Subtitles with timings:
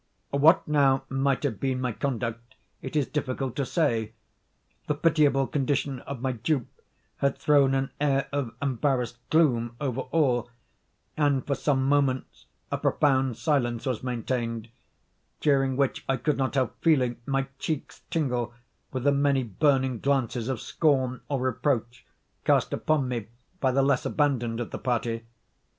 [0.31, 4.13] What now might have been my conduct it is difficult to say.
[4.87, 6.73] The pitiable condition of my dupe
[7.17, 10.49] had thrown an air of embarrassed gloom over all;
[11.15, 14.69] and, for some moments, a profound silence was maintained,
[15.39, 18.55] during which I could not help feeling my cheeks tingle
[18.91, 22.07] with the many burning glances of scorn or reproach
[22.43, 23.27] cast upon me
[23.59, 25.27] by the less abandoned of the party.